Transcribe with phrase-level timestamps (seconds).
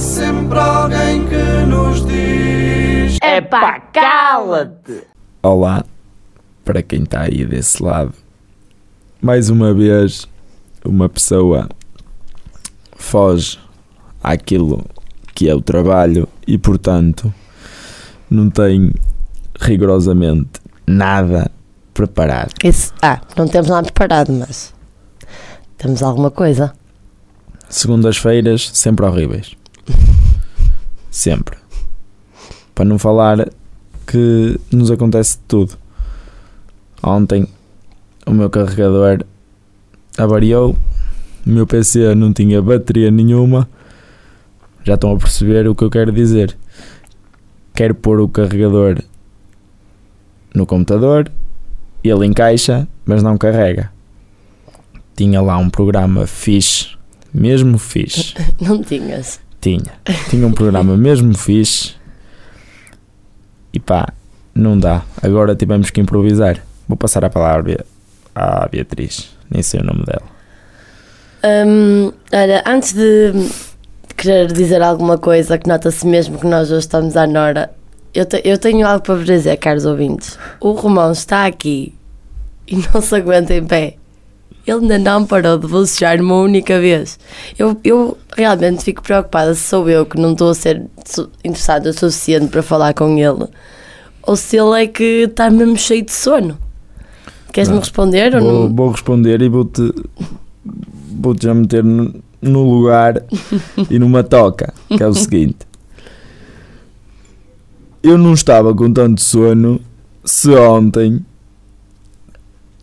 [0.00, 5.02] sempre alguém que nos diz: É pá, cala-te!
[5.42, 5.84] Olá,
[6.64, 8.14] para quem está aí desse lado.
[9.20, 10.26] Mais uma vez,
[10.84, 11.68] uma pessoa
[12.96, 13.58] foge
[14.22, 14.84] àquilo
[15.34, 17.32] que é o trabalho e, portanto,
[18.30, 18.92] não tem
[19.60, 21.50] rigorosamente nada
[21.92, 22.54] preparado.
[22.64, 24.72] Isso, ah, não temos nada preparado, mas
[25.76, 26.72] temos alguma coisa.
[27.68, 29.59] Segundas-feiras, sempre horríveis.
[31.10, 31.56] Sempre.
[32.74, 33.48] Para não falar
[34.06, 35.76] que nos acontece tudo.
[37.02, 37.46] Ontem
[38.26, 39.24] o meu carregador
[40.16, 40.76] avariou,
[41.46, 43.68] o meu PC não tinha bateria nenhuma.
[44.84, 46.56] Já estão a perceber o que eu quero dizer.
[47.74, 49.02] Quero pôr o carregador
[50.54, 51.30] no computador,
[52.02, 53.90] ele encaixa, mas não carrega.
[55.16, 56.88] Tinha lá um programa fixe,
[57.32, 58.34] mesmo fixe.
[58.60, 59.38] Não tinhas.
[59.60, 59.92] Tinha.
[60.28, 61.94] Tinha um programa mesmo fixe.
[63.72, 64.08] E pá,
[64.54, 65.02] não dá.
[65.22, 66.58] Agora tivemos que improvisar.
[66.88, 67.84] Vou passar a palavra
[68.34, 69.30] à Beatriz.
[69.50, 70.22] Nem sei o nome dela.
[71.66, 73.32] Hum, olha, antes de
[74.16, 77.70] querer dizer alguma coisa que nota-se mesmo que nós hoje estamos à Nora,
[78.12, 80.38] eu, te- eu tenho algo para vos dizer, caros ouvintes.
[80.60, 81.94] O Romão está aqui
[82.66, 83.94] e não se aguenta em pé.
[84.66, 87.18] Ele ainda não parou de bocejar uma única vez.
[87.58, 90.86] Eu, eu realmente fico preocupada se sou eu que não estou a ser
[91.44, 93.48] interessada o suficiente para falar com ele
[94.22, 96.58] ou se ele é que está mesmo cheio de sono.
[97.52, 98.76] Queres-me responder ou Vou, não?
[98.76, 99.92] vou responder e vou-te
[101.20, 103.24] vou-te já meter no, no lugar
[103.90, 105.58] e numa toca, que é o seguinte.
[108.02, 109.80] Eu não estava com tanto sono
[110.24, 111.24] se ontem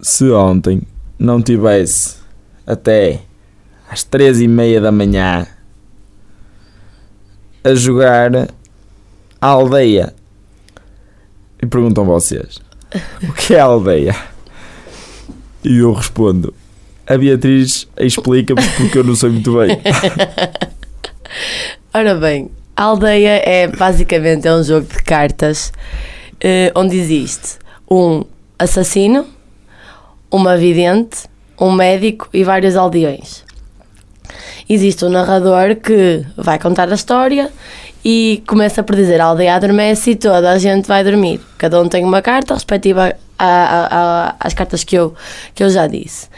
[0.00, 0.82] se ontem
[1.22, 2.16] não tivesse
[2.66, 3.20] até
[3.88, 5.46] às três e meia da manhã
[7.62, 8.48] a jogar
[9.40, 10.12] a aldeia.
[11.62, 12.60] E perguntam vocês,
[13.22, 14.16] o que é a aldeia?
[15.64, 16.52] E eu respondo,
[17.06, 19.80] a Beatriz explica-me porque eu não sei muito bem.
[21.94, 25.72] Ora bem, a aldeia é basicamente é um jogo de cartas
[26.40, 28.24] eh, onde existe um
[28.58, 29.24] assassino,
[30.32, 31.28] uma vidente,
[31.60, 33.44] um médico e vários aldeões.
[34.68, 37.50] Existe um narrador que vai contar a história
[38.04, 41.40] e começa por dizer a aldeia adormece e toda a gente vai dormir.
[41.58, 45.14] Cada um tem uma carta respectiva às cartas que eu,
[45.54, 46.28] que eu já disse.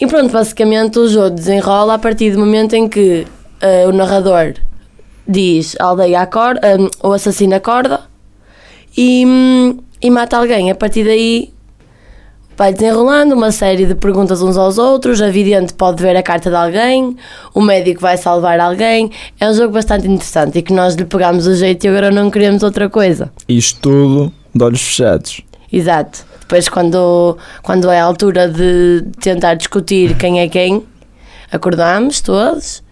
[0.00, 3.26] E pronto, basicamente o jogo desenrola a partir do momento em que
[3.60, 4.54] eh, o narrador
[5.26, 8.02] diz a aldeia acorda, eh, o assassino acorda
[8.96, 10.70] e, hum, e mata alguém.
[10.70, 11.54] A partir daí
[12.56, 15.20] vai desenrolando uma série de perguntas uns aos outros.
[15.20, 17.16] A vidente pode ver a carta de alguém,
[17.54, 19.10] o médico vai salvar alguém.
[19.38, 22.30] É um jogo bastante interessante e que nós lhe pegamos o jeito e agora não
[22.30, 23.30] queremos outra coisa.
[23.48, 25.42] Isto tudo de olhos fechados.
[25.72, 26.24] Exato.
[26.40, 30.82] Depois, quando, quando é a altura de tentar discutir quem é quem,
[31.50, 32.85] acordamos todos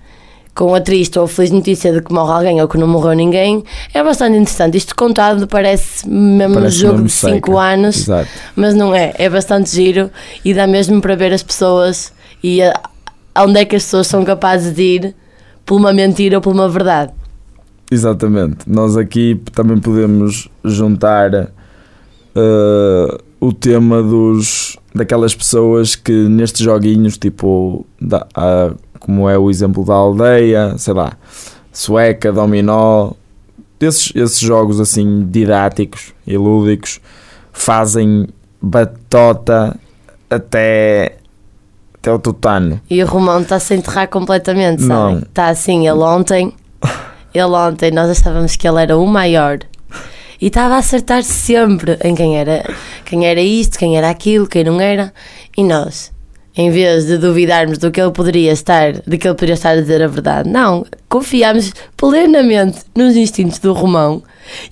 [0.55, 3.13] com a triste ou a feliz notícia de que morre alguém ou que não morreu
[3.15, 3.65] ninguém.
[3.93, 4.77] É bastante interessante.
[4.77, 7.61] Isto contado parece mesmo um Parece jogo mesmo de 5 seca.
[7.61, 8.29] anos, Exato.
[8.55, 9.13] mas não é.
[9.19, 10.11] É bastante giro
[10.45, 12.13] e dá mesmo para ver as pessoas
[12.43, 12.73] e a,
[13.35, 15.15] aonde é que as pessoas são capazes de ir
[15.67, 17.13] por uma mentira ou por uma verdade.
[17.91, 18.59] Exatamente.
[18.67, 27.85] Nós aqui também podemos juntar eh, o tema dos daquelas pessoas que nestes joguinhos, tipo,
[28.01, 28.73] da, a-
[29.05, 31.13] como é o exemplo da aldeia, sei lá,
[31.73, 33.13] sueca, dominó,
[33.81, 37.01] esses, esses jogos assim didáticos e lúdicos
[37.53, 38.27] fazem
[38.61, 39.77] batota
[40.31, 41.17] até,
[41.95, 42.81] até o tutano.
[42.89, 45.11] E o Romão está-se a enterrar completamente, Não.
[45.11, 45.19] sabem?
[45.19, 46.53] Está assim, ele ontem,
[47.35, 49.59] ele ontem, nós achávamos que ele era o maior
[50.41, 52.65] e estava a acertar sempre em quem era,
[53.05, 55.13] quem era isto, quem era aquilo, quem não era.
[55.57, 56.13] E nós,
[56.57, 59.81] em vez de duvidarmos do que ele poderia estar, de que ele poderia estar a
[59.81, 64.23] dizer a verdade, não, confiámos plenamente nos instintos do Romão.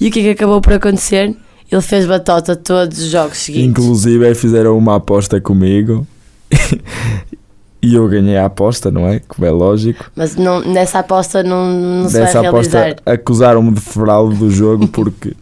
[0.01, 1.35] E o que é que acabou por acontecer?
[1.71, 3.71] Ele fez batota todos os jogos seguintes.
[3.71, 6.07] Inclusive fizeram uma aposta comigo
[7.83, 9.21] e eu ganhei a aposta, não é?
[9.21, 10.11] Como é lógico.
[10.15, 11.71] Mas não, nessa aposta não,
[12.03, 12.49] não se vai realizar.
[12.49, 15.35] aposta acusaram-me de fraude do jogo porque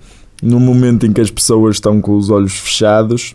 [0.43, 3.35] no momento em que as pessoas estão com os olhos fechados,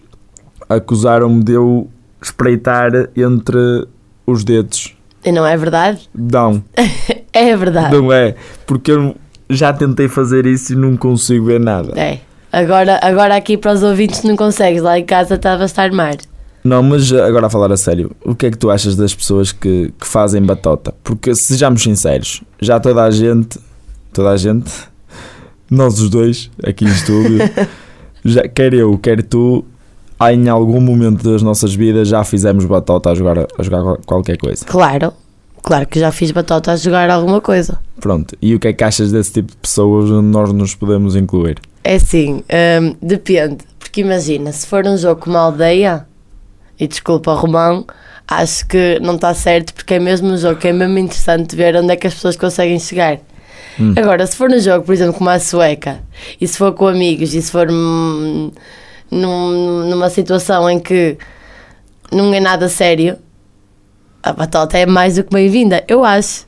[0.68, 1.88] acusaram-me de eu
[2.22, 3.88] espreitar entre
[4.26, 4.96] os dedos.
[5.24, 6.10] E não é verdade?
[6.14, 6.64] Não,
[7.34, 7.94] É verdade.
[7.96, 8.36] não é,
[8.66, 9.16] porque eu
[9.50, 12.00] já tentei fazer isso e não consigo ver nada.
[12.00, 12.20] É.
[12.52, 16.16] Agora, agora aqui para os ouvintes não consegues, lá em casa estava a estar mar.
[16.64, 19.52] Não, mas agora a falar a sério, o que é que tu achas das pessoas
[19.52, 20.96] que, que fazem batota?
[21.04, 23.60] Porque sejamos sinceros, já toda a gente,
[24.14, 24.72] toda a gente,
[25.70, 27.40] nós os dois aqui no estúdio,
[28.24, 29.66] já, quer eu, quer tu,
[30.32, 34.38] em algum momento das nossas vidas já fizemos batota a jogar, a jogar qual- qualquer
[34.38, 34.66] coisa.
[34.66, 35.14] Claro,
[35.62, 37.78] claro que já fiz batota a jogar alguma coisa.
[38.00, 41.16] Pronto, e o que é que achas desse tipo de pessoas onde nós nos podemos
[41.16, 41.58] incluir?
[41.84, 42.44] É assim,
[42.82, 43.58] hum, depende.
[43.80, 46.06] Porque imagina, se for um jogo como a aldeia,
[46.80, 47.86] e desculpa Romão,
[48.28, 51.76] acho que não está certo porque é mesmo um jogo que é mesmo interessante ver
[51.76, 53.20] onde é que as pessoas conseguem chegar.
[53.80, 53.94] Hum.
[53.98, 56.00] Agora, se for um jogo, por exemplo, como a sueca,
[56.40, 58.52] e se for com amigos, e se for hum,
[59.12, 61.18] num- numa situação em que
[62.12, 63.18] não é nada sério,
[64.24, 66.46] a batota é mais do que bem-vinda, eu acho.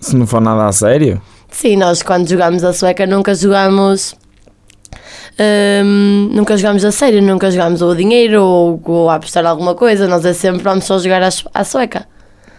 [0.00, 1.20] Se não for nada a sério,
[1.50, 4.14] Sim, nós quando jogamos a sueca nunca jogamos.
[5.84, 9.74] hum, nunca jogamos a sério, nunca jogamos ou o dinheiro ou, ou a apostar alguma
[9.74, 12.06] coisa, nós é sempre vamos só jogar à, à sueca.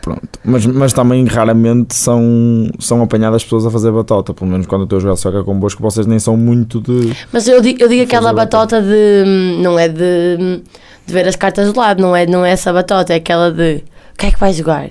[0.02, 0.40] Pronto.
[0.44, 4.86] Mas, mas também raramente são, são apanhadas pessoas a fazer batota, pelo menos quando eu
[4.86, 7.14] estou a jogar soca convosco, vocês nem são muito de.
[7.32, 8.78] Mas eu digo, eu digo aquela batota.
[8.78, 9.58] batota de.
[9.62, 10.62] não é de,
[11.06, 13.84] de ver as cartas de lado, não é, não é essa batota, é aquela de
[14.14, 14.90] o que é que vai jogar?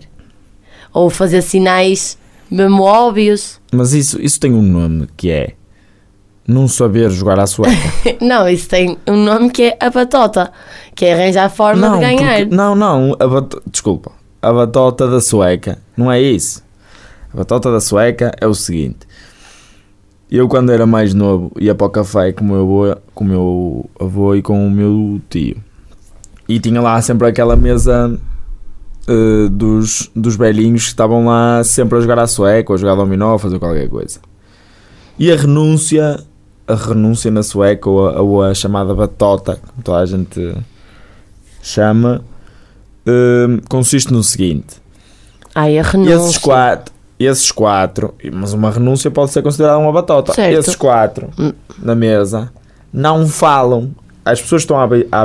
[0.92, 2.16] Ou fazer sinais
[2.50, 3.60] mesmo óbvios.
[3.72, 5.52] Mas isso, isso tem um nome que é
[6.46, 7.76] não saber jogar à sueca.
[8.22, 10.50] Não, isso tem um nome que é a batota,
[10.94, 12.38] que é arranjar a forma de ganhar.
[12.38, 14.12] porque- não, não, a bato- desculpa.
[14.40, 16.62] A batota da sueca, não é isso.
[17.32, 19.06] A batota da sueca é o seguinte.
[20.30, 23.26] Eu quando era mais novo ia para o café com o meu avô, com o
[23.26, 25.56] meu avô e com o meu tio.
[26.48, 28.18] E tinha lá sempre aquela mesa
[29.08, 32.94] eh, dos, dos velhinhos que estavam lá sempre a jogar à sueca, ou a jogar
[32.94, 34.20] dominó, a fazer qualquer coisa.
[35.18, 36.22] E a renúncia,
[36.66, 40.54] a renúncia na sueca, ou a, ou a chamada batota, como toda a gente
[41.62, 42.22] chama,
[43.08, 44.76] eh, consiste no seguinte.
[45.54, 46.40] Ai, a Esses renúncia.
[46.40, 50.32] quatro, esses quatro, mas uma renúncia pode ser considerada uma batota.
[50.34, 50.58] Certo.
[50.58, 51.52] Esses quatro Hum.
[51.78, 52.52] na mesa
[52.92, 53.90] não falam.
[54.24, 55.22] As pessoas que estão à à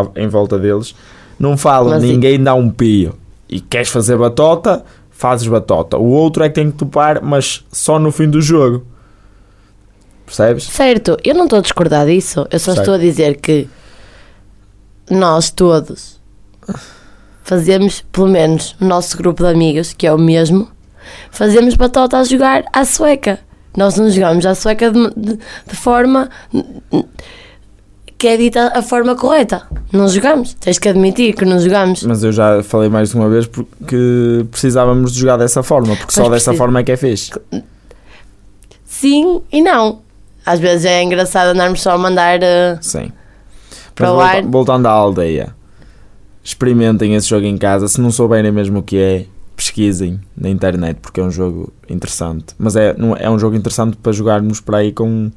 [0.00, 0.94] à- em volta deles
[1.38, 3.14] não falam, Mas e- ninguém dá um pio.
[3.48, 4.84] E queres fazer batota?
[5.10, 5.96] Fazes batota.
[5.96, 8.84] O outro é que tem que topar, mas só no fim do jogo.
[10.26, 10.64] Percebes?
[10.64, 12.78] Certo, eu não estou a discordar disso, eu só Certo.
[12.80, 13.68] estou a dizer que
[15.10, 16.20] nós todos
[17.46, 20.68] fazemos, pelo menos o nosso grupo de amigos, que é o mesmo,
[21.30, 23.38] fazemos batota a jogar à sueca.
[23.76, 25.38] Nós não jogamos à sueca de, de-
[25.68, 26.28] de forma
[28.18, 29.62] que é dita a forma correta.
[29.92, 30.54] Não jogamos.
[30.54, 32.02] Tens que admitir que não jogamos.
[32.02, 36.12] Mas eu já falei mais de uma vez porque precisávamos de jogar dessa forma, porque
[36.12, 37.30] só Mas dessa forma é que é fixe.
[38.84, 40.00] Sim e não.
[40.44, 42.42] Às vezes é engraçado andarmos só a mandar.
[42.42, 43.12] eh, Sim.
[43.94, 44.42] Para Mas o volta- ar.
[44.44, 45.55] voltando à aldeia,
[46.46, 47.88] experimentem esse jogo em casa.
[47.88, 49.26] Se não souberem mesmo o que é,
[49.56, 52.46] pesquisem na internet porque é um jogo interessante.
[52.56, 55.30] Mas é, não, é um jogo interessante para jogarmos para aí com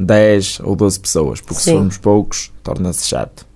[0.00, 1.72] 10 ou 12 pessoas, porque se Sim.
[1.76, 3.46] formos poucos, torna-se chato.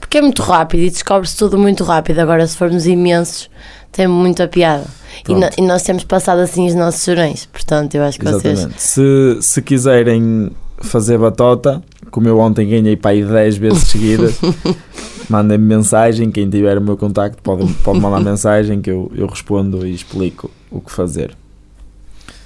[0.00, 2.18] Porque é muito rápido e descobre-se tudo muito rápido.
[2.18, 3.48] Agora, se formos imensos,
[3.92, 4.84] tem muita piada.
[5.28, 7.46] E, no- e nós temos passado assim os nossos serões.
[7.46, 8.58] Portanto, eu acho que vocês.
[8.58, 8.82] Exatamente.
[8.82, 11.80] Se, se quiserem fazer batota,
[12.10, 14.34] como eu ontem ganhei para aí 10 vezes seguidas,
[15.28, 16.30] mandem-me mensagem.
[16.30, 20.50] Quem tiver o meu contacto pode, pode mandar mensagem que eu, eu respondo e explico
[20.70, 21.36] o que fazer.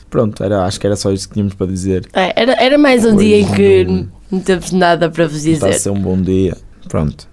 [0.08, 2.08] Pronto, era, acho que era só isso que tínhamos para dizer.
[2.12, 5.44] É, era, era mais um Hoje dia em que não- não temos nada para vos
[5.44, 5.80] Está a dizer.
[5.80, 6.56] ser um bom dia.
[6.88, 7.28] Pronto.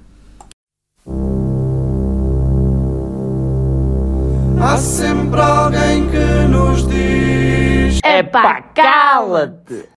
[4.60, 8.00] Há sempre alguém que nos diz.
[8.04, 9.88] É pá, cala-te!